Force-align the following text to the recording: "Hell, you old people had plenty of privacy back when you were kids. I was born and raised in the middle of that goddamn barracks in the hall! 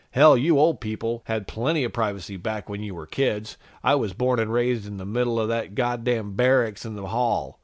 "Hell, 0.13 0.35
you 0.35 0.57
old 0.57 0.81
people 0.81 1.21
had 1.25 1.47
plenty 1.47 1.83
of 1.83 1.93
privacy 1.93 2.35
back 2.35 2.67
when 2.67 2.81
you 2.81 2.95
were 2.95 3.05
kids. 3.05 3.55
I 3.83 3.93
was 3.93 4.13
born 4.13 4.39
and 4.39 4.51
raised 4.51 4.87
in 4.87 4.97
the 4.97 5.05
middle 5.05 5.39
of 5.39 5.47
that 5.49 5.75
goddamn 5.75 6.33
barracks 6.33 6.85
in 6.85 6.95
the 6.95 7.05
hall! 7.09 7.59